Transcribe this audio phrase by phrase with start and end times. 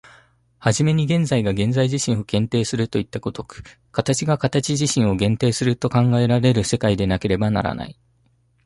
[0.57, 3.61] 始めに現在が現在自身を限定するといった如く、
[3.91, 7.95] 形が形自身を限定すると考えられる世界でなければならない。